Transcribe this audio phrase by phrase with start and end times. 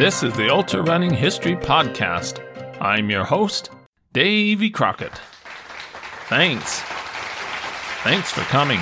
[0.00, 2.40] This is the Ultra Running History Podcast.
[2.80, 3.68] I'm your host,
[4.14, 5.12] Davy Crockett.
[6.30, 6.80] Thanks.
[8.02, 8.80] Thanks for coming.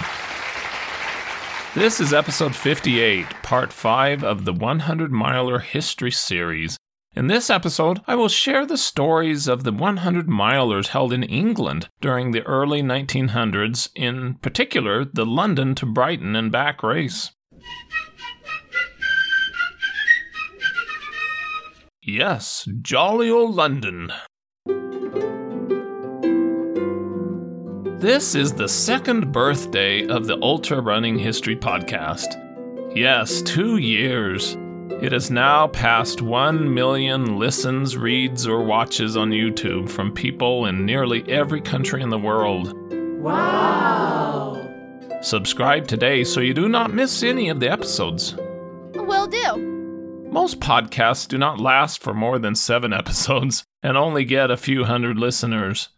[1.74, 6.76] This is episode 58, part 5 of the 100 Miler History Series.
[7.16, 11.88] In this episode, I will share the stories of the 100 milers held in England
[12.00, 17.32] during the early 1900s, in particular, the London to Brighton and back race.
[22.10, 24.10] Yes, jolly old London.
[28.00, 32.96] This is the second birthday of the Ultra Running History Podcast.
[32.96, 34.56] Yes, two years.
[35.02, 40.86] It has now passed 1 million listens, reads, or watches on YouTube from people in
[40.86, 42.72] nearly every country in the world.
[43.20, 44.66] Wow!
[45.20, 48.34] Subscribe today so you do not miss any of the episodes.
[48.94, 49.67] Will do.
[50.38, 54.84] Most podcasts do not last for more than seven episodes and only get a few
[54.84, 55.88] hundred listeners.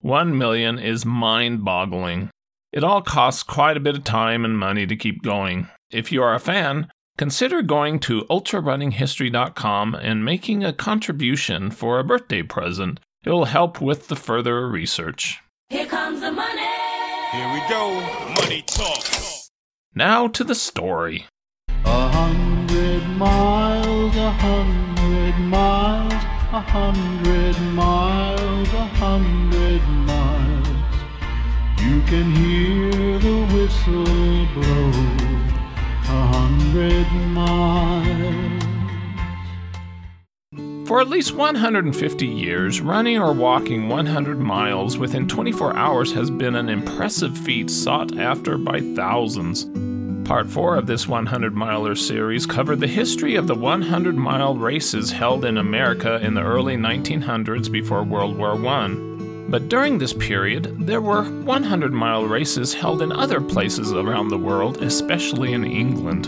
[0.00, 2.28] One million is mind boggling.
[2.74, 5.68] It all costs quite a bit of time and money to keep going.
[5.90, 12.04] If you are a fan, consider going to ultrarunninghistory.com and making a contribution for a
[12.04, 13.00] birthday present.
[13.24, 15.40] It will help with the further research.
[15.70, 16.68] Here comes the money!
[17.32, 17.98] Here we go.
[18.42, 19.06] Money talk.
[19.94, 21.24] Now to the story.
[21.86, 23.65] A hundred miles,
[24.26, 30.66] a hundred miles, a hundred miles, a hundred miles.
[31.78, 34.90] You can hear the whistle blow.
[36.08, 38.62] A hundred miles.
[40.88, 46.56] For at least 150 years, running or walking 100 miles within 24 hours has been
[46.56, 49.66] an impressive feat sought after by thousands.
[50.26, 55.12] Part 4 of this 100 miler series covered the history of the 100 mile races
[55.12, 58.88] held in America in the early 1900s before World War I.
[59.48, 64.36] But during this period, there were 100 mile races held in other places around the
[64.36, 66.24] world, especially in England.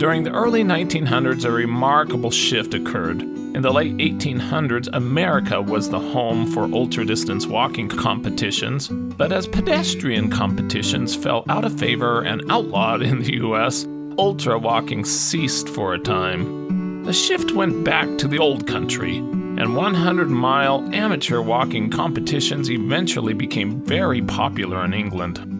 [0.00, 3.37] During the early 1900s, a remarkable shift occurred.
[3.58, 9.48] In the late 1800s, America was the home for ultra distance walking competitions, but as
[9.48, 13.84] pedestrian competitions fell out of favor and outlawed in the US,
[14.16, 17.02] ultra walking ceased for a time.
[17.02, 23.34] The shift went back to the old country, and 100 mile amateur walking competitions eventually
[23.34, 25.57] became very popular in England.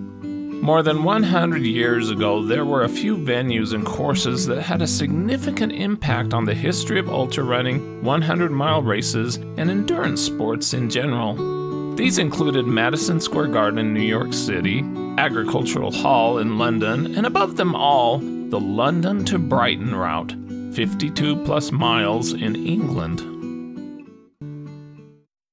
[0.60, 4.86] More than 100 years ago, there were a few venues and courses that had a
[4.86, 10.90] significant impact on the history of ultra running, 100 mile races, and endurance sports in
[10.90, 11.94] general.
[11.94, 14.80] These included Madison Square Garden in New York City,
[15.16, 20.34] Agricultural Hall in London, and above them all, the London to Brighton route,
[20.74, 23.37] 52 plus miles in England.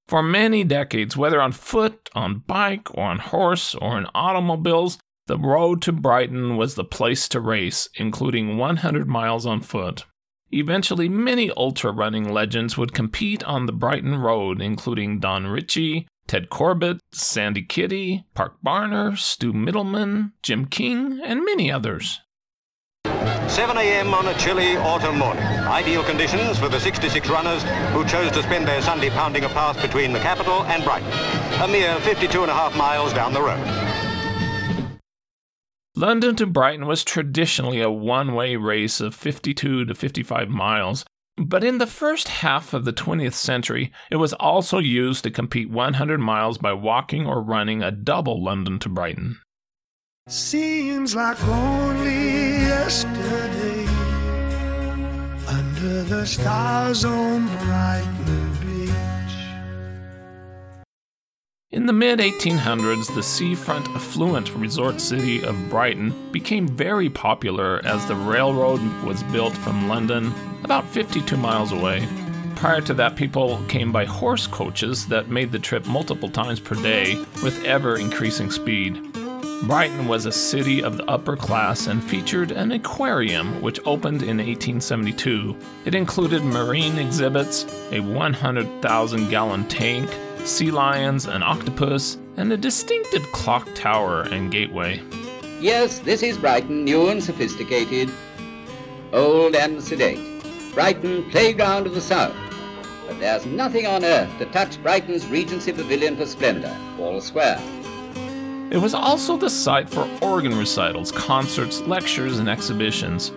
[0.08, 5.40] For many decades, whether on foot, on bike, or on horse, or in automobiles, the
[5.40, 10.06] road to Brighton was the place to race, including 100 miles on foot.
[10.52, 16.50] Eventually, many ultra running legends would compete on the Brighton Road, including Don Ritchie, Ted
[16.50, 22.22] Corbett, Sandy Kitty, Park Barner, Stu Mittleman, Jim King, and many others.
[23.48, 24.14] 7 a.m.
[24.14, 25.44] on a chilly autumn morning.
[25.44, 27.64] Ideal conditions for the 66 runners
[27.94, 31.12] who chose to spend their Sunday pounding a path between the capital and Brighton,
[31.62, 33.96] a mere 52 and a half miles down the road.
[35.96, 41.06] London to Brighton was traditionally a one way race of 52 to 55 miles,
[41.38, 45.70] but in the first half of the 20th century, it was also used to compete
[45.70, 49.38] 100 miles by walking or running a double London to Brighton.
[50.28, 53.86] Seems like only yesterday
[55.48, 59.36] under the stars on Brighton Beach.
[61.70, 68.04] In the mid 1800s, the seafront affluent resort city of Brighton became very popular as
[68.08, 70.34] the railroad was built from London,
[70.64, 72.04] about 52 miles away.
[72.56, 76.74] Prior to that, people came by horse coaches that made the trip multiple times per
[76.82, 79.16] day with ever increasing speed.
[79.64, 84.38] Brighton was a city of the upper class and featured an aquarium which opened in
[84.38, 85.58] 1872.
[85.86, 93.24] It included marine exhibits, a 100,000 gallon tank, sea lions, an octopus, and a distinctive
[93.32, 95.02] clock tower and gateway.
[95.60, 98.12] Yes, this is Brighton, new and sophisticated,
[99.14, 100.44] old and sedate.
[100.74, 102.36] Brighton, playground of the South.
[103.08, 107.62] But there's nothing on earth to touch Brighton's Regency Pavilion for splendor, Wall Square.
[108.76, 113.32] It was also the site for organ recitals, concerts, lectures, and exhibitions.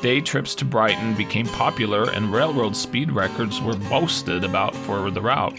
[0.00, 5.20] Day trips to Brighton became popular and railroad speed records were boasted about for the
[5.20, 5.58] route.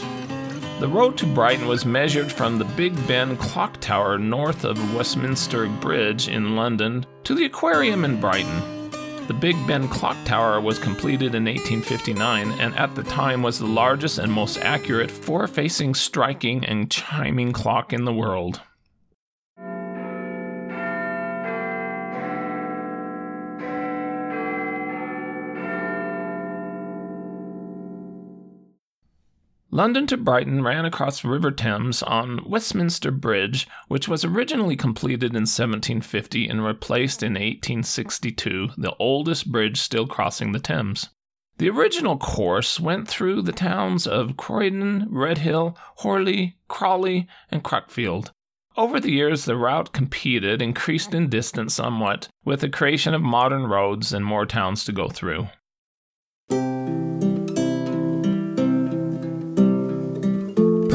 [0.79, 5.67] The road to Brighton was measured from the Big Ben clock tower north of Westminster
[5.67, 8.89] Bridge in London to the aquarium in Brighton.
[9.27, 13.65] The Big Ben clock tower was completed in 1859 and at the time was the
[13.65, 18.61] largest and most accurate four facing striking and chiming clock in the world.
[29.75, 35.41] London to Brighton ran across River Thames on Westminster Bridge, which was originally completed in
[35.41, 41.09] 1750 and replaced in 1862, the oldest bridge still crossing the Thames.
[41.57, 48.31] The original course went through the towns of Croydon, Redhill, Horley, Crawley, and Cuckfield.
[48.77, 53.65] Over the years, the route competed, increased in distance somewhat, with the creation of modern
[53.67, 55.49] roads and more towns to go through.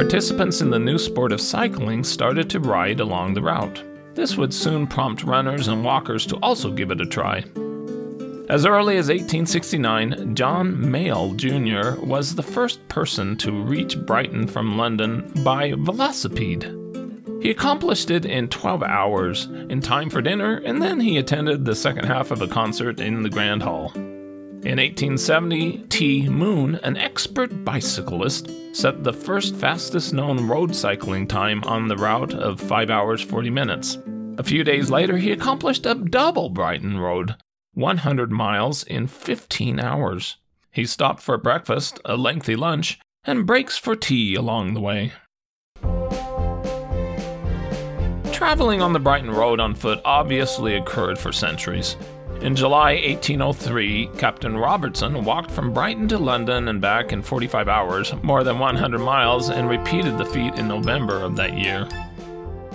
[0.00, 3.84] Participants in the new sport of cycling started to ride along the route.
[4.14, 7.44] This would soon prompt runners and walkers to also give it a try.
[8.48, 12.00] As early as 1869, John Mayall Jr.
[12.00, 17.42] was the first person to reach Brighton from London by velocipede.
[17.42, 21.76] He accomplished it in 12 hours, in time for dinner, and then he attended the
[21.76, 23.92] second half of a concert in the Grand Hall.
[24.62, 26.28] In 1870, T.
[26.28, 32.34] Moon, an expert bicyclist, set the first fastest known road cycling time on the route
[32.34, 33.96] of 5 hours 40 minutes.
[34.36, 37.36] A few days later, he accomplished a double Brighton Road,
[37.72, 40.36] 100 miles in 15 hours.
[40.70, 45.14] He stopped for breakfast, a lengthy lunch, and breaks for tea along the way.
[48.30, 51.96] Traveling on the Brighton Road on foot obviously occurred for centuries.
[52.42, 58.14] In July 1803, Captain Robertson walked from Brighton to London and back in 45 hours,
[58.22, 61.86] more than 100 miles, and repeated the feat in November of that year.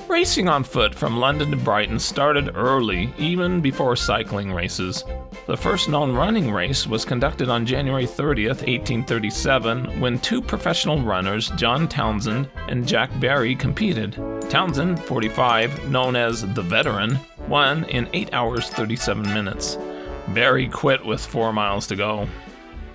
[0.08, 5.04] Racing on foot from London to Brighton started early, even before cycling races.
[5.48, 11.50] The first known running race was conducted on January 30th, 1837, when two professional runners,
[11.56, 14.14] John Townsend and Jack Barry, competed.
[14.48, 19.78] Townsend, 45, known as the Veteran, won in 8 hours 37 minutes.
[20.30, 22.28] Barry quit with 4 miles to go.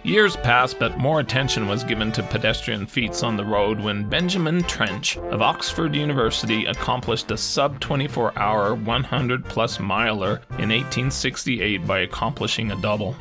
[0.02, 4.62] Years passed, but more attention was given to pedestrian feats on the road when Benjamin
[4.62, 11.98] Trench of Oxford University accomplished a sub 24 hour 100 plus miler in 1868 by
[11.98, 13.14] accomplishing a double.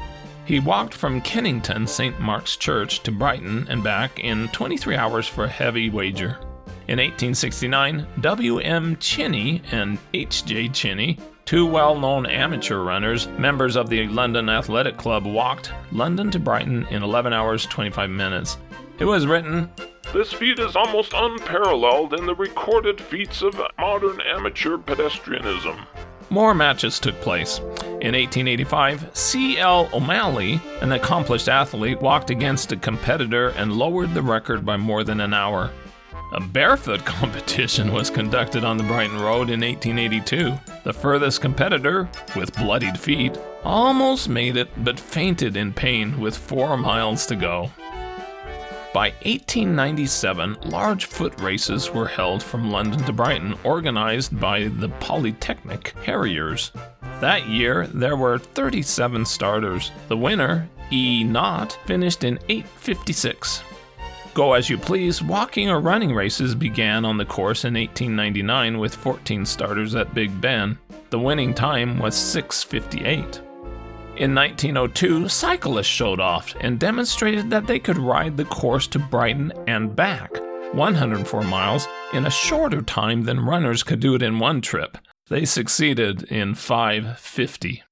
[0.45, 2.17] He walked from Kennington St.
[2.19, 6.39] Mark's Church to Brighton and back in 23 hours for a heavy wager.
[6.89, 8.97] In 1869, W.M.
[8.97, 10.69] Chinnery and H.J.
[10.69, 16.39] Chinnery, two well known amateur runners, members of the London Athletic Club, walked London to
[16.39, 18.57] Brighton in 11 hours 25 minutes.
[18.97, 19.69] It was written,
[20.13, 25.85] This feat is almost unparalleled in the recorded feats of modern amateur pedestrianism.
[26.31, 27.59] More matches took place.
[28.01, 29.91] In 1885, C.L.
[29.93, 35.21] O'Malley, an accomplished athlete, walked against a competitor and lowered the record by more than
[35.21, 35.69] an hour.
[36.31, 40.53] A barefoot competition was conducted on the Brighton Road in 1882.
[40.83, 46.77] The furthest competitor, with bloodied feet, almost made it but fainted in pain with four
[46.77, 47.71] miles to go.
[48.93, 55.93] By 1897, large foot races were held from London to Brighton, organized by the Polytechnic
[56.03, 56.71] Harriers.
[57.21, 59.91] That year, there were 37 starters.
[60.07, 61.23] The winner, E.
[61.23, 63.63] Knott, finished in 856.
[64.39, 68.95] Go as you please, walking or running races began on the course in 1899 with
[68.95, 70.77] 14 starters at Big Ben.
[71.09, 73.41] The winning time was 6:58.
[74.15, 79.51] In 1902, cyclists showed off and demonstrated that they could ride the course to Brighton
[79.67, 80.31] and back,
[80.71, 84.97] 104 miles, in a shorter time than runners could do it in one trip.
[85.27, 87.83] They succeeded in 550.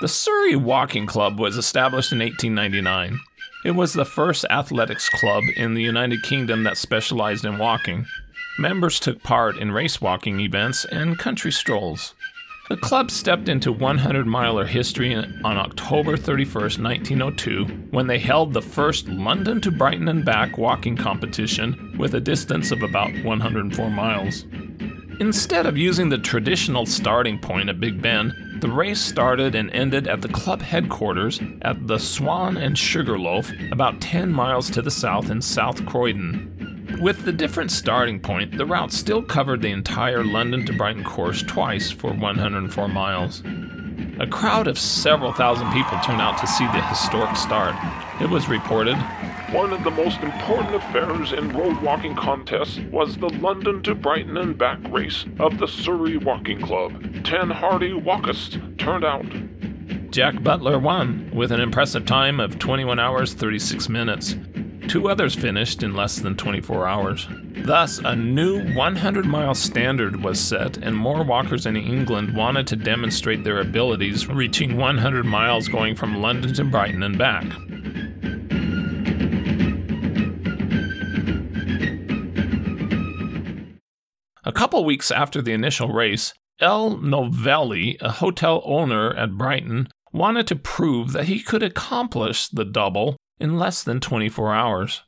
[0.00, 3.20] The Surrey Walking Club was established in 1899.
[3.66, 8.06] It was the first athletics club in the United Kingdom that specialized in walking.
[8.58, 12.14] Members took part in race walking events and country strolls.
[12.70, 18.62] The club stepped into 100 miler history on October 31, 1902, when they held the
[18.62, 24.46] first London to Brighton and back walking competition with a distance of about 104 miles.
[25.20, 30.06] Instead of using the traditional starting point at Big Ben, the race started and ended
[30.06, 35.30] at the club headquarters at the Swan and Sugarloaf, about 10 miles to the south
[35.30, 36.98] in South Croydon.
[37.00, 41.42] With the different starting point, the route still covered the entire London to Brighton course
[41.42, 43.42] twice for 104 miles.
[44.18, 47.74] A crowd of several thousand people turned out to see the historic start.
[48.20, 48.96] It was reported
[49.52, 54.36] One of the most important affairs in road walking contests was the London to Brighton
[54.36, 57.24] and back race of the Surrey Walking Club.
[57.24, 59.26] Ten hardy walkists turned out.
[60.12, 64.36] Jack Butler won with an impressive time of 21 hours 36 minutes.
[64.86, 67.26] Two others finished in less than 24 hours.
[67.64, 72.76] Thus, a new 100 mile standard was set, and more walkers in England wanted to
[72.76, 77.46] demonstrate their abilities, reaching 100 miles going from London to Brighton and back.
[84.50, 90.48] A couple weeks after the initial race, El Novelli, a hotel owner at Brighton, wanted
[90.48, 95.02] to prove that he could accomplish the double in less than 24 hours.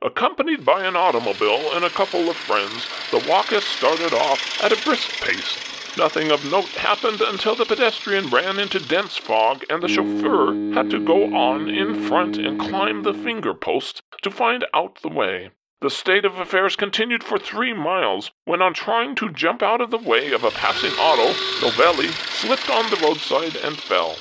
[0.00, 4.80] Accompanied by an automobile and a couple of friends, the walkists started off at a
[4.84, 5.58] brisk pace.
[5.98, 10.88] Nothing of note happened until the pedestrian ran into dense fog and the chauffeur had
[10.90, 15.50] to go on in front and climb the finger post to find out the way.
[15.80, 19.92] The state of affairs continued for three miles when, on trying to jump out of
[19.92, 21.28] the way of a passing auto,
[21.62, 24.16] Novelli slipped on the roadside and fell.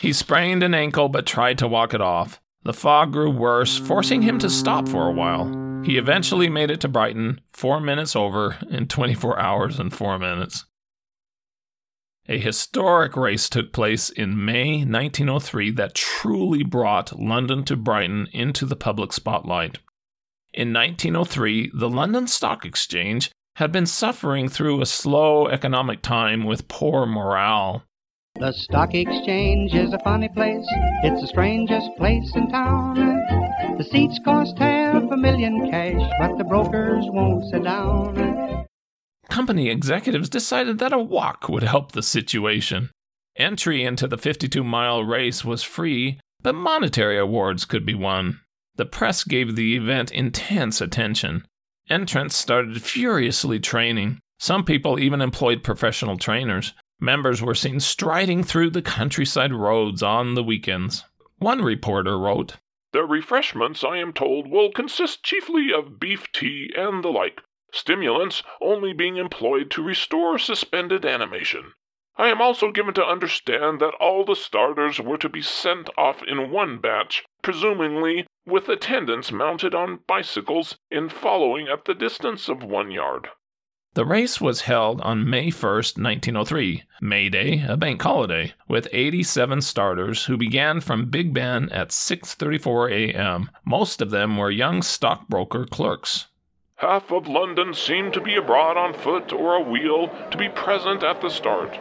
[0.00, 2.40] He sprained an ankle but tried to walk it off.
[2.62, 5.82] The fog grew worse, forcing him to stop for a while.
[5.84, 10.64] He eventually made it to Brighton, four minutes over, in 24 hours and four minutes.
[12.28, 18.64] A historic race took place in May 1903 that truly brought London to Brighton into
[18.64, 19.78] the public spotlight.
[20.58, 26.66] In 1903, the London Stock Exchange had been suffering through a slow economic time with
[26.66, 27.84] poor morale.
[28.40, 30.66] The stock exchange is a funny place.
[31.04, 32.96] It's the strangest place in town.
[33.78, 38.66] The seats cost half a million cash, but the brokers won't sit down.
[39.28, 42.90] Company executives decided that a walk would help the situation.
[43.36, 48.40] Entry into the 52 mile race was free, but monetary awards could be won.
[48.78, 51.48] The press gave the event intense attention.
[51.90, 54.20] Entrants started furiously training.
[54.38, 56.74] Some people even employed professional trainers.
[57.00, 61.04] Members were seen striding through the countryside roads on the weekends.
[61.38, 62.58] One reporter wrote,
[62.92, 67.40] The refreshments, I am told, will consist chiefly of beef tea and the like,
[67.72, 71.72] stimulants only being employed to restore suspended animation.
[72.16, 76.22] I am also given to understand that all the starters were to be sent off
[76.22, 82.62] in one batch, presumably with attendants mounted on bicycles in following at the distance of
[82.62, 83.28] one yard.
[83.94, 89.60] The race was held on May 1st, 1903, May Day, a bank holiday, with 87
[89.60, 93.50] starters who began from Big Ben at 6:34 a.m.
[93.64, 96.28] Most of them were young stockbroker clerks.
[96.76, 101.02] Half of London seemed to be abroad on foot or a wheel to be present
[101.02, 101.76] at the start.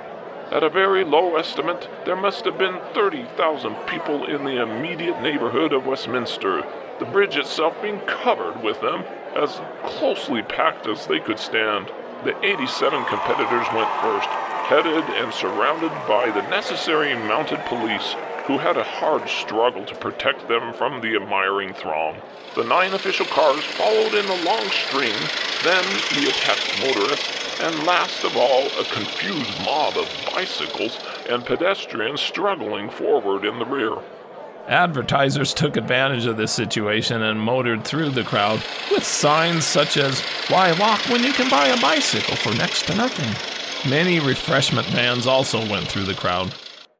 [0.49, 5.73] At a very low estimate, there must have been 30,000 people in the immediate neighborhood
[5.73, 6.65] of Westminster,
[6.99, 9.03] the bridge itself being covered with them,
[9.35, 11.91] as closely packed as they could stand.
[12.23, 14.29] The 87 competitors went first,
[14.69, 18.15] headed and surrounded by the necessary mounted police,
[18.47, 22.15] who had a hard struggle to protect them from the admiring throng.
[22.55, 25.13] The nine official cars followed in a long string,
[25.65, 25.83] then
[26.15, 30.97] the attached motorists, and last of all, a confused mob of bicycles
[31.29, 33.97] and pedestrians struggling forward in the rear.
[34.67, 40.21] Advertisers took advantage of this situation and motored through the crowd with signs such as,
[40.49, 43.89] Why walk when you can buy a bicycle for next to nothing?
[43.89, 46.53] Many refreshment vans also went through the crowd.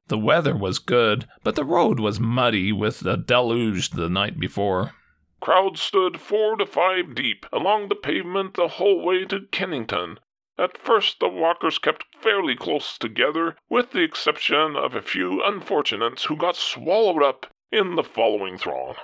[0.07, 4.93] The weather was good, but the road was muddy with a deluge the night before.
[5.39, 10.19] Crowds stood four to five deep along the pavement the whole way to Kennington.
[10.57, 16.25] At first, the walkers kept fairly close together, with the exception of a few unfortunates
[16.25, 18.95] who got swallowed up in the following throng.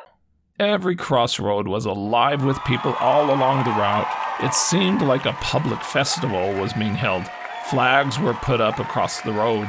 [0.60, 4.08] Every crossroad was alive with people all along the route.
[4.42, 7.26] It seemed like a public festival was being held.
[7.66, 9.68] Flags were put up across the road.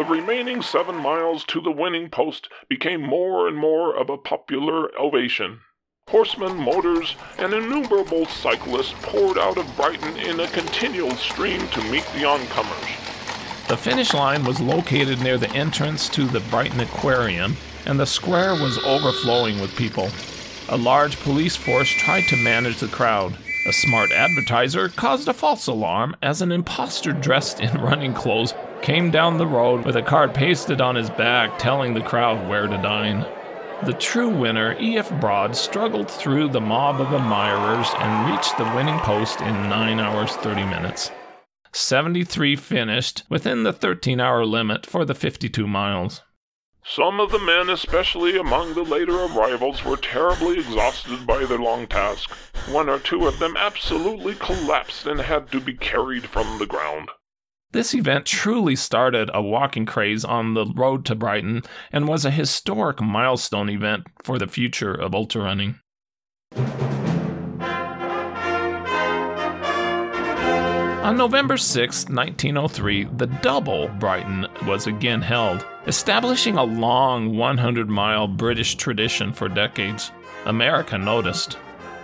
[0.00, 4.88] The remaining seven miles to the winning post became more and more of a popular
[4.98, 5.60] ovation.
[6.08, 12.06] Horsemen, motors, and innumerable cyclists poured out of Brighton in a continual stream to meet
[12.14, 13.68] the oncomers.
[13.68, 18.54] The finish line was located near the entrance to the Brighton Aquarium, and the square
[18.54, 20.08] was overflowing with people.
[20.70, 23.36] A large police force tried to manage the crowd.
[23.66, 29.10] A smart advertiser caused a false alarm as an impostor dressed in running clothes came
[29.10, 32.76] down the road with a card pasted on his back telling the crowd where to
[32.78, 33.26] dine.
[33.84, 35.10] the true winner, E.F.
[35.20, 40.32] Broad, struggled through the mob of admirers and reached the winning post in 9 hours
[40.36, 41.10] 30 minutes.
[41.72, 46.22] 73 finished within the 13 hour limit for the 52 miles.
[46.84, 51.86] Some of the men, especially among the later arrivals, were terribly exhausted by their long
[51.86, 52.30] task.
[52.68, 57.10] One or two of them absolutely collapsed and had to be carried from the ground.
[57.72, 61.62] This event truly started a walking craze on the road to Brighton
[61.92, 65.78] and was a historic milestone event for the future of ultra running.
[71.04, 78.26] On November 6, 1903, the Double Brighton was again held, establishing a long 100 mile
[78.26, 80.10] British tradition for decades.
[80.44, 81.56] America noticed.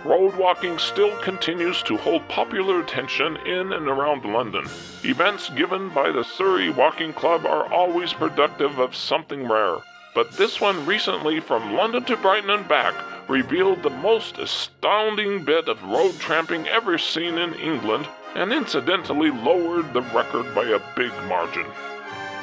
[0.07, 4.65] Road walking still continues to hold popular attention in and around London.
[5.03, 9.79] Events given by the Surrey Walking Club are always productive of something rare.
[10.15, 12.95] But this one recently from London to Brighton and back
[13.27, 19.91] revealed the most astounding bit of road tramping ever seen in England and incidentally lowered
[19.91, 21.65] the record by a big margin.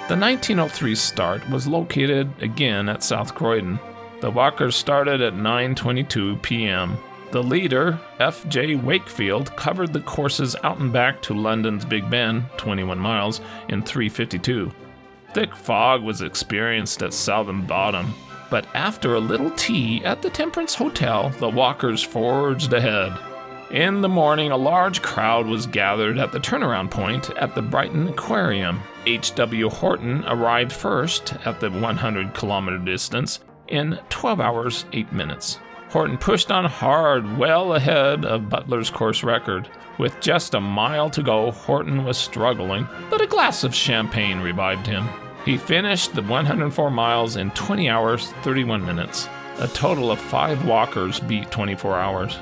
[0.09, 3.81] The 1903 start was located again at South Croydon.
[4.21, 6.99] The walkers started at 9:22 p.m.
[7.35, 8.77] The leader, F.J.
[8.77, 14.73] Wakefield, covered the courses out and back to London's Big Ben, 21 miles, in 3:52.
[15.33, 18.15] Thick fog was experienced at Southern Bottom,
[18.51, 23.13] but after a little tea at the Temperance Hotel, the walkers forged ahead.
[23.73, 28.07] In the morning, a large crowd was gathered at the turnaround point at the Brighton
[28.07, 28.81] Aquarium.
[29.07, 29.71] H.W.
[29.71, 35.59] Horton arrived first at the 100 kilometer distance in 12 hours 8 minutes.
[35.95, 39.69] Horton pushed on hard, well ahead of Butler's course record.
[39.97, 44.89] With just a mile to go, Horton was struggling, but a glass of champagne revived
[44.89, 45.09] him.
[45.45, 49.29] He finished the 104 miles in 20 hours 31 minutes.
[49.61, 52.39] A total of five walkers beat 24 hours.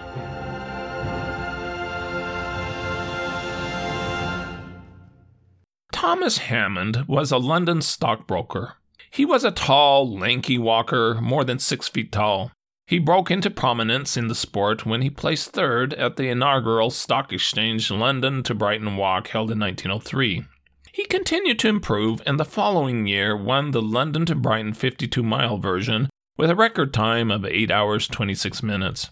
[5.92, 8.76] Thomas Hammond was a London stockbroker.
[9.10, 12.50] He was a tall, lanky walker, more than six feet tall.
[12.86, 17.32] He broke into prominence in the sport when he placed third at the inaugural Stock
[17.32, 20.44] Exchange London to Brighton Walk held in 1903.
[20.92, 25.56] He continued to improve and the following year won the London to Brighton 52 mile
[25.56, 29.10] version with a record time of 8 hours 26 minutes.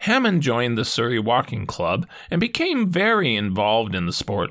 [0.00, 4.50] Hammond joined the Surrey Walking Club and became very involved in the sport.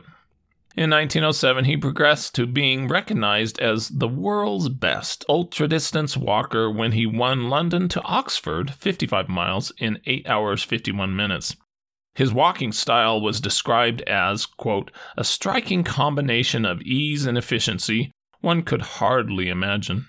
[0.75, 6.93] In 1907, he progressed to being recognized as the world's best ultra distance walker when
[6.93, 11.55] he won London to Oxford, 55 miles, in 8 hours 51 minutes.
[12.15, 18.63] His walking style was described as, quote, a striking combination of ease and efficiency one
[18.63, 20.07] could hardly imagine.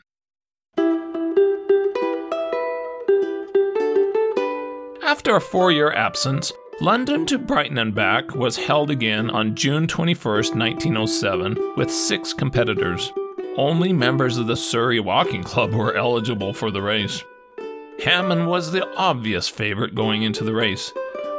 [5.03, 9.87] After a four year absence, London to Brighton and back was held again on June
[9.87, 13.13] 21, 1907, with six competitors.
[13.57, 17.23] Only members of the Surrey Walking Club were eligible for the race.
[18.05, 20.93] Hammond was the obvious favorite going into the race.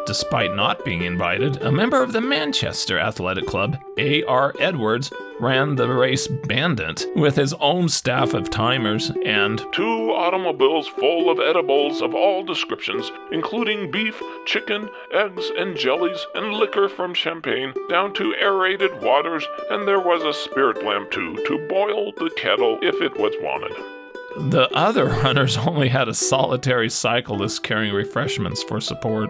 [0.06, 4.54] Despite not being invited, a member of the Manchester Athletic Club, A.R.
[4.58, 11.30] Edwards, ran the race Bandit with his own staff of timers and two automobiles full
[11.30, 17.74] of edibles of all descriptions, including beef, chicken, eggs, and jellies, and liquor from champagne,
[17.90, 22.80] down to aerated waters, and there was a spirit lamp too, to boil the kettle
[22.82, 24.52] if it was wanted.
[24.52, 29.30] The other runners only had a solitary cyclist carrying refreshments for support.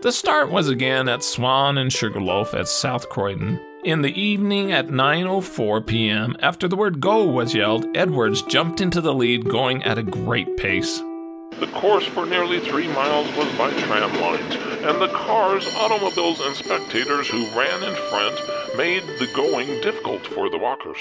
[0.00, 3.60] The start was again at Swan and Sugarloaf at South Croydon.
[3.84, 9.00] In the evening at 9:04 p.m., after the word go was yelled, Edwards jumped into
[9.00, 10.98] the lead going at a great pace.
[11.60, 16.56] The course for nearly 3 miles was by tram lines, and the cars, automobiles, and
[16.56, 18.40] spectators who ran in front
[18.76, 20.98] made the going difficult for the walkers.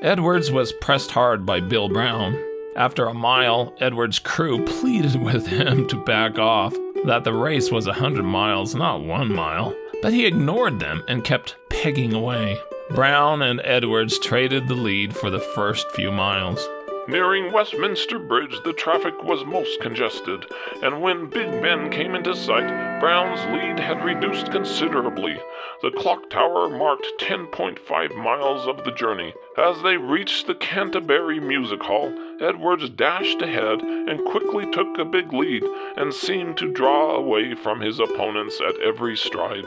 [0.00, 2.40] Edwards was pressed hard by Bill Brown.
[2.76, 6.72] After a mile, Edwards' crew pleaded with him to back off,
[7.04, 11.24] that the race was a 100 miles, not one mile, but he ignored them and
[11.24, 12.58] kept pegging away.
[12.90, 16.66] Brown and Edwards traded the lead for the first few miles.
[17.06, 20.46] Nearing Westminster Bridge, the traffic was most congested,
[20.82, 25.38] and when Big Ben came into sight, Brown's lead had reduced considerably.
[25.82, 29.34] The clock tower marked 10.5 miles of the journey.
[29.58, 35.32] As they reached the Canterbury Music Hall, Edwards dashed ahead and quickly took a big
[35.32, 35.62] lead
[35.96, 39.66] and seemed to draw away from his opponents at every stride.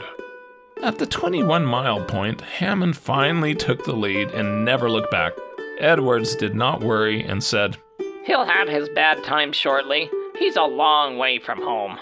[0.82, 5.34] At the 21 mile point, Hammond finally took the lead and never looked back.
[5.78, 7.76] Edwards did not worry and said,
[8.24, 10.10] He'll have his bad time shortly.
[10.38, 11.98] He's a long way from home.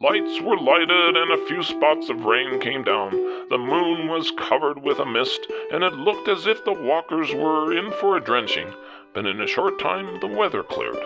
[0.00, 3.10] Lights were lighted and a few spots of rain came down.
[3.48, 5.40] The moon was covered with a mist,
[5.72, 8.72] and it looked as if the walkers were in for a drenching.
[9.12, 10.98] But in a short time, the weather cleared.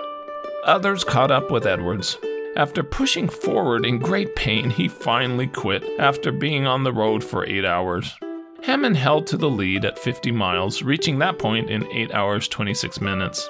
[0.65, 2.19] Others caught up with Edwards.
[2.59, 7.47] After pushing forward in great pain, he finally quit after being on the road for
[7.47, 8.19] eight hours.
[8.65, 13.01] Hammond held to the lead at 50 miles, reaching that point in 8 hours 26
[13.01, 13.49] minutes.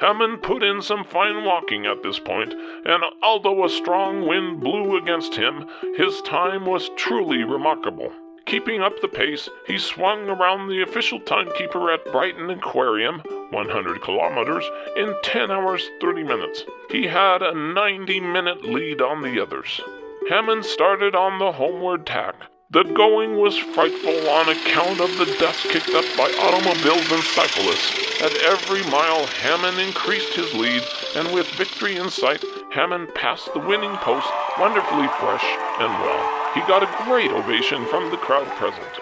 [0.00, 4.96] Hammond put in some fine walking at this point, and although a strong wind blew
[4.96, 8.10] against him, his time was truly remarkable.
[8.46, 14.64] Keeping up the pace, he swung around the official timekeeper at Brighton Aquarium, 100 kilometers,
[14.96, 16.64] in 10 hours 30 minutes.
[16.90, 19.80] He had a 90 minute lead on the others.
[20.28, 22.34] Hammond started on the homeward tack.
[22.70, 28.22] The going was frightful on account of the dust kicked up by automobiles and cyclists.
[28.22, 30.82] At every mile, Hammond increased his lead,
[31.14, 34.28] and with victory in sight, Hammond passed the winning post
[34.58, 35.44] wonderfully fresh
[35.80, 36.41] and well.
[36.54, 39.00] He got a great ovation from the crowd present.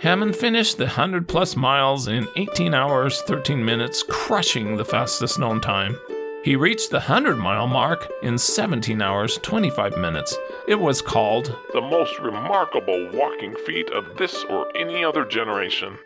[0.00, 5.60] Hammond finished the 100 plus miles in 18 hours 13 minutes, crushing the fastest known
[5.60, 5.98] time.
[6.44, 10.36] He reached the 100 mile mark in 17 hours 25 minutes.
[10.68, 15.98] It was called the most remarkable walking feat of this or any other generation.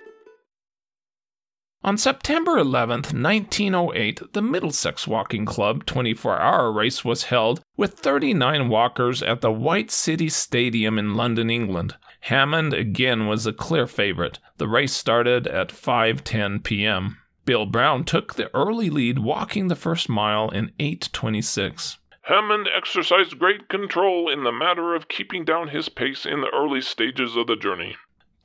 [1.87, 8.68] On September 11th, 1908, the Middlesex Walking Club 24 hour race was held with 39
[8.68, 11.94] walkers at the White City Stadium in London, England.
[12.22, 14.40] Hammond again was a clear favorite.
[14.57, 17.18] The race started at 5:10 p.m.
[17.44, 21.99] Bill Brown took the early lead, walking the first mile in 8:26.
[22.22, 26.81] Hammond exercised great control in the matter of keeping down his pace in the early
[26.81, 27.94] stages of the journey.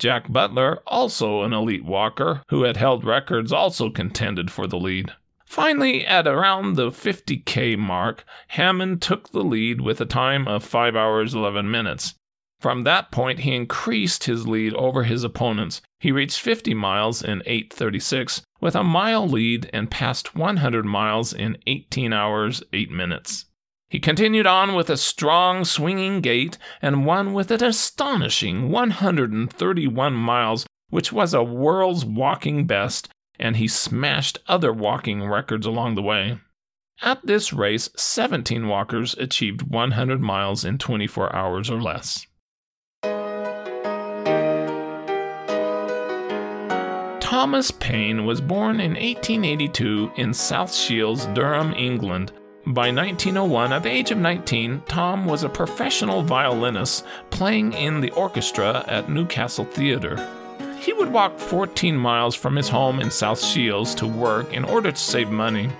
[0.01, 5.11] Jack Butler, also an elite walker who had held records, also contended for the lead.
[5.45, 10.95] Finally, at around the 50k mark, Hammond took the lead with a time of 5
[10.95, 12.15] hours 11 minutes.
[12.59, 15.83] From that point, he increased his lead over his opponents.
[15.99, 21.59] He reached 50 miles in 8:36 with a mile lead and passed 100 miles in
[21.67, 23.45] 18 hours 8 minutes.
[23.91, 30.65] He continued on with a strong swinging gait and won with an astonishing 131 miles,
[30.89, 36.39] which was a world's walking best, and he smashed other walking records along the way.
[37.01, 42.25] At this race, 17 walkers achieved 100 miles in 24 hours or less.
[47.19, 52.31] Thomas Payne was born in 1882 in South Shields, Durham, England.
[52.63, 58.11] By 1901, at the age of 19, Tom was a professional violinist playing in the
[58.11, 60.15] orchestra at Newcastle Theatre.
[60.79, 64.91] He would walk 14 miles from his home in South Shields to work in order
[64.91, 65.71] to save money.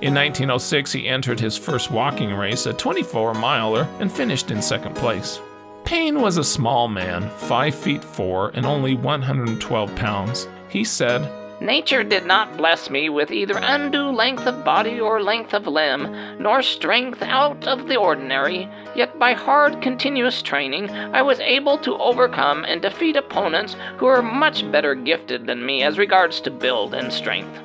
[0.00, 4.94] In 1906, he entered his first walking race, a 24 miler, and finished in second
[4.94, 5.40] place.
[5.84, 10.46] Payne was a small man, 5 feet 4 and only 112 pounds.
[10.68, 11.28] He said,
[11.60, 16.14] Nature did not bless me with either undue length of body or length of limb,
[16.38, 21.98] nor strength out of the ordinary, yet by hard, continuous training I was able to
[21.98, 26.94] overcome and defeat opponents who were much better gifted than me as regards to build
[26.94, 27.60] and strength.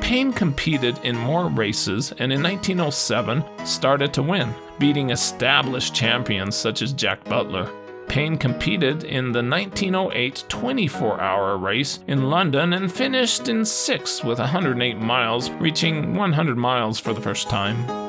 [0.00, 6.80] Payne competed in more races and in 1907 started to win, beating established champions such
[6.80, 7.68] as Jack Butler.
[8.08, 14.38] Payne competed in the 1908 24 hour race in London and finished in sixth with
[14.38, 18.06] 108 miles, reaching 100 miles for the first time.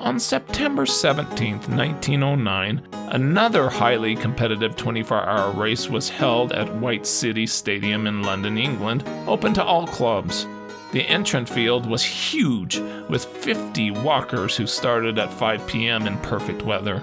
[0.00, 7.46] On September 17, 1909, another highly competitive 24 hour race was held at White City
[7.46, 10.46] Stadium in London, England, open to all clubs.
[10.92, 16.06] The entrant field was huge, with 50 walkers who started at 5 p.m.
[16.06, 17.02] in perfect weather.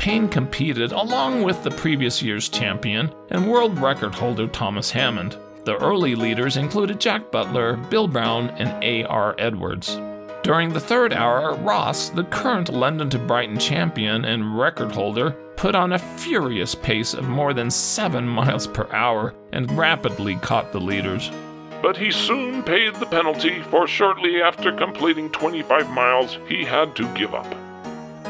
[0.00, 5.36] Payne competed along with the previous year's champion and world record holder Thomas Hammond.
[5.66, 9.34] The early leaders included Jack Butler, Bill Brown, and A.R.
[9.38, 10.00] Edwards.
[10.42, 15.74] During the third hour, Ross, the current London to Brighton champion and record holder, put
[15.74, 20.80] on a furious pace of more than 7 miles per hour and rapidly caught the
[20.80, 21.30] leaders.
[21.82, 27.14] But he soon paid the penalty, for shortly after completing 25 miles, he had to
[27.14, 27.54] give up.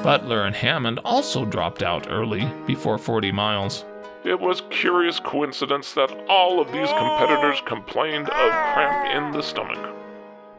[0.02, 3.84] Butler and Hammond also dropped out early, before 40 miles.
[4.24, 9.94] It was curious coincidence that all of these competitors complained of cramp in the stomach.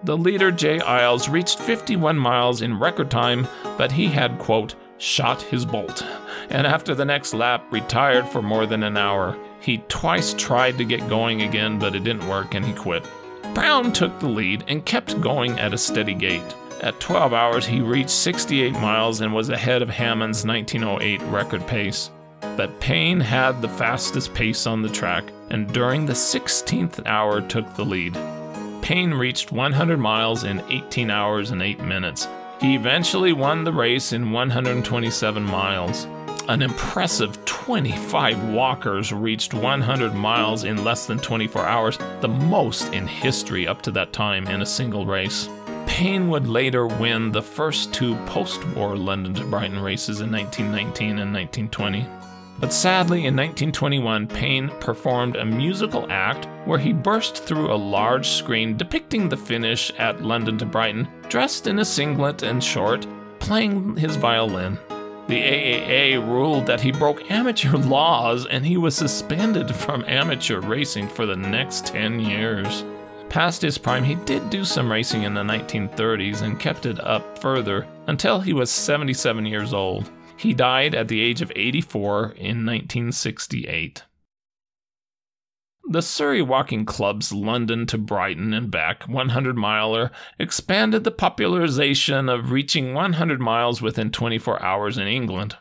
[0.03, 5.41] The leader, Jay Iles, reached 51 miles in record time, but he had, quote, shot
[5.41, 6.05] his bolt,
[6.49, 9.37] and after the next lap, retired for more than an hour.
[9.59, 13.03] He twice tried to get going again, but it didn't work and he quit.
[13.53, 16.43] Brown took the lead and kept going at a steady gait.
[16.81, 22.09] At 12 hours, he reached 68 miles and was ahead of Hammond's 1908 record pace.
[22.57, 27.71] But Payne had the fastest pace on the track, and during the 16th hour took
[27.75, 28.17] the lead.
[28.81, 32.27] Payne reached 100 miles in 18 hours and 8 minutes.
[32.59, 36.05] He eventually won the race in 127 miles.
[36.49, 43.05] An impressive 25 walkers reached 100 miles in less than 24 hours, the most in
[43.05, 45.47] history up to that time in a single race.
[45.85, 51.19] Payne would later win the first two post war London to Brighton races in 1919
[51.19, 52.07] and 1920.
[52.59, 58.27] But sadly, in 1921, Payne performed a musical act where he burst through a large
[58.27, 63.07] screen depicting the finish at London to Brighton, dressed in a singlet and short,
[63.39, 64.77] playing his violin.
[65.27, 71.07] The AAA ruled that he broke amateur laws and he was suspended from amateur racing
[71.07, 72.83] for the next 10 years.
[73.31, 77.39] Past his prime, he did do some racing in the 1930s and kept it up
[77.39, 80.11] further until he was 77 years old.
[80.35, 84.03] He died at the age of 84 in 1968.
[85.87, 92.51] The Surrey Walking Club's London to Brighton and back 100 miler expanded the popularization of
[92.51, 95.55] reaching 100 miles within 24 hours in England.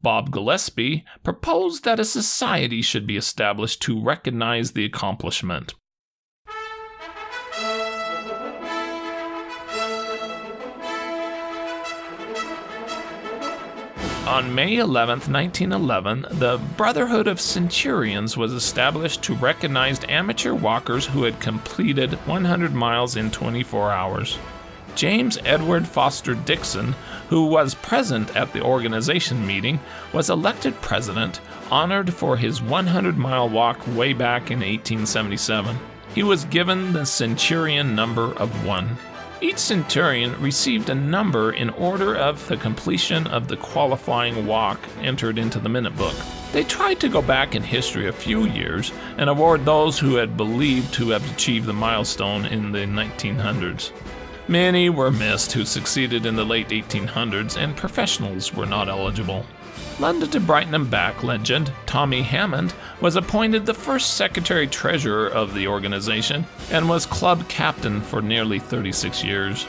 [0.00, 5.74] Bob Gillespie proposed that a society should be established to recognize the accomplishment.
[14.26, 21.22] On May 11, 1911, the Brotherhood of Centurions was established to recognize amateur walkers who
[21.22, 24.36] had completed 100 miles in 24 hours.
[24.96, 26.96] James Edward Fowler Dixon,
[27.28, 29.78] who was present at the organization meeting,
[30.12, 35.78] was elected president, honored for his 100 mile walk way back in 1877.
[36.16, 38.96] He was given the Centurion number of one.
[39.40, 45.36] Each centurion received a number in order of the completion of the qualifying walk entered
[45.38, 46.14] into the minute book.
[46.52, 50.38] They tried to go back in history a few years and award those who had
[50.38, 53.92] believed to have achieved the milestone in the 1900s.
[54.48, 59.44] Many were missed who succeeded in the late 1800s, and professionals were not eligible.
[59.98, 65.54] London to Brighton and back legend Tommy Hammond was appointed the first secretary treasurer of
[65.54, 69.66] the organization and was club captain for nearly 36 years.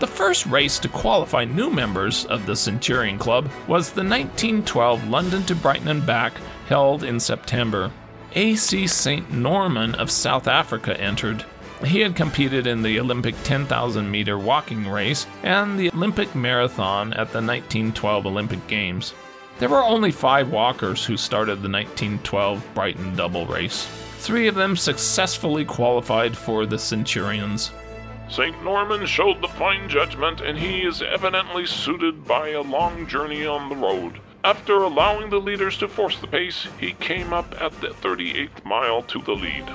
[0.00, 5.42] The first race to qualify new members of the Centurion Club was the 1912 London
[5.44, 6.34] to Brighton and back
[6.68, 7.90] held in September.
[8.34, 8.86] A.C.
[8.86, 9.32] St.
[9.32, 11.44] Norman of South Africa entered,
[11.82, 17.32] he had competed in the Olympic 10,000 meter walking race and the Olympic marathon at
[17.32, 19.14] the 1912 Olympic Games.
[19.58, 23.86] There were only five walkers who started the 1912 Brighton double race.
[24.18, 27.70] Three of them successfully qualified for the Centurions.
[28.28, 28.64] St.
[28.64, 33.68] Norman showed the fine judgment, and he is evidently suited by a long journey on
[33.68, 34.18] the road.
[34.42, 39.02] After allowing the leaders to force the pace, he came up at the 38th mile
[39.02, 39.70] to the lead.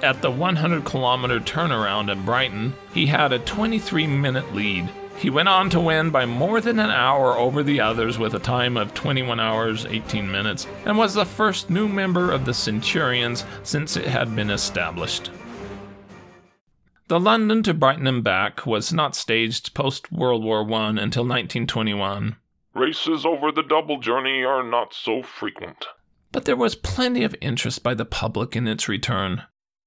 [0.00, 4.88] At the 100 kilometer turnaround in Brighton, he had a 23 minute lead.
[5.16, 8.38] He went on to win by more than an hour over the others with a
[8.38, 13.44] time of 21 hours 18 minutes and was the first new member of the Centurions
[13.64, 15.32] since it had been established.
[17.08, 22.36] The London to Brighton and back was not staged post World War I until 1921.
[22.74, 25.86] Races over the double journey are not so frequent.
[26.30, 29.42] But there was plenty of interest by the public in its return.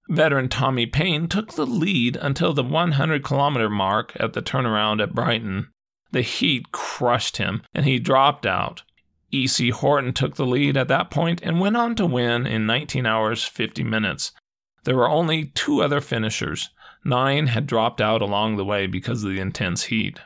[0.10, 5.16] Veteran Tommy Payne took the lead until the 100 kilometer mark at the turnaround at
[5.16, 5.70] Brighton.
[6.12, 8.84] The heat crushed him, and he dropped out.
[9.32, 9.70] E.C.
[9.70, 13.46] Horton took the lead at that point and went on to win in 19 hours
[13.46, 14.34] 50 minutes.
[14.84, 16.70] There were only two other finishers.
[17.06, 20.20] Nine had dropped out along the way because of the intense heat.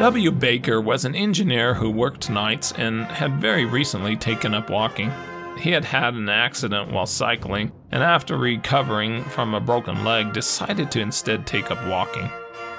[0.00, 0.30] W.
[0.30, 5.12] Baker was an engineer who worked nights and had very recently taken up walking.
[5.58, 10.90] He had had an accident while cycling, and after recovering from a broken leg, decided
[10.92, 12.22] to instead take up walking.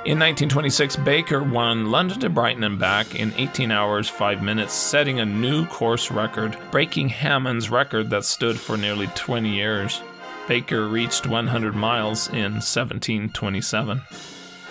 [0.03, 5.19] In 1926, Baker won London to Brighton and back in 18 hours 5 minutes, setting
[5.19, 10.01] a new course record, breaking Hammond's record that stood for nearly 20 years.
[10.47, 14.01] Baker reached 100 miles in 1727.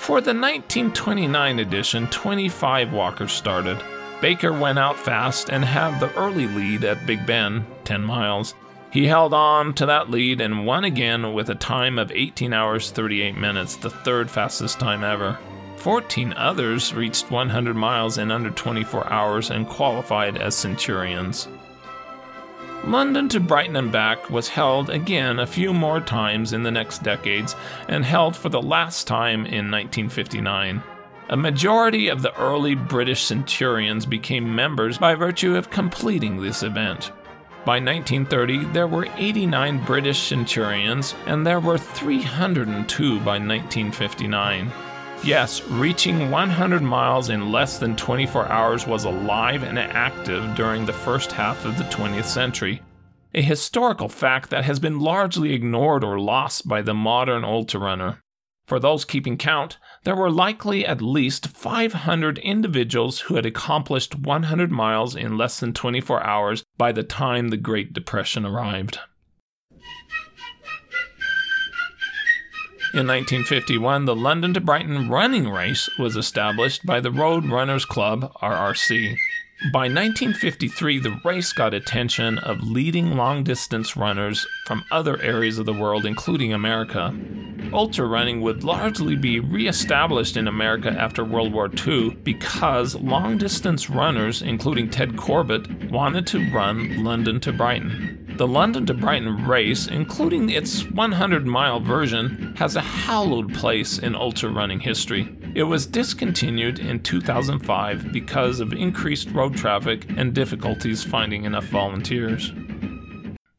[0.00, 3.80] For the 1929 edition, 25 walkers started.
[4.22, 8.54] Baker went out fast and had the early lead at Big Ben, 10 miles.
[8.90, 12.90] He held on to that lead and won again with a time of 18 hours
[12.90, 15.38] 38 minutes, the third fastest time ever.
[15.76, 21.46] 14 others reached 100 miles in under 24 hours and qualified as Centurions.
[22.84, 27.02] London to Brighton and back was held again a few more times in the next
[27.02, 27.54] decades
[27.88, 30.82] and held for the last time in 1959.
[31.28, 37.12] A majority of the early British centurions became members by virtue of completing this event.
[37.66, 44.72] By 1930, there were 89 British centurions, and there were 302 by 1959.
[45.22, 50.94] Yes, reaching 100 miles in less than 24 hours was alive and active during the
[50.94, 52.80] first half of the 20th century.
[53.34, 58.22] A historical fact that has been largely ignored or lost by the modern ultra runner.
[58.66, 64.70] For those keeping count, there were likely at least 500 individuals who had accomplished 100
[64.70, 68.98] miles in less than 24 hours by the time the Great Depression arrived.
[72.92, 78.32] In 1951, the London to Brighton running race was established by the Road Runners Club,
[78.42, 79.16] RRC.
[79.64, 85.66] By 1953, the race got attention of leading long distance runners from other areas of
[85.66, 87.14] the world, including America.
[87.70, 93.36] Ultra running would largely be re established in America after World War II because long
[93.36, 98.34] distance runners, including Ted Corbett, wanted to run London to Brighton.
[98.38, 104.14] The London to Brighton race, including its 100 mile version, has a hallowed place in
[104.14, 105.36] ultra running history.
[105.52, 112.52] It was discontinued in 2005 because of increased road traffic and difficulties finding enough volunteers.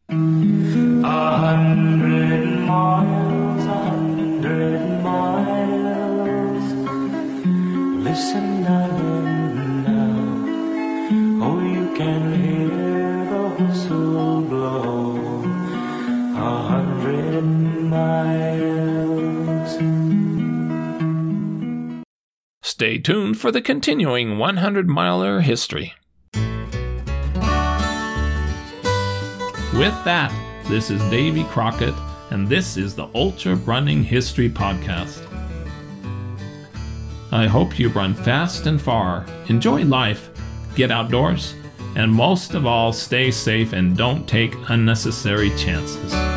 [0.09, 1.05] Miles,
[2.67, 3.11] miles.
[8.03, 8.50] Listen
[23.01, 25.93] tuned for the continuing 100 miler history.
[29.73, 30.31] With that,
[30.67, 31.95] this is Davy Crockett,
[32.29, 35.25] and this is the Ultra Running History Podcast.
[37.31, 40.29] I hope you run fast and far, enjoy life,
[40.75, 41.55] get outdoors,
[41.95, 46.30] and most of all, stay safe and don't take unnecessary chances.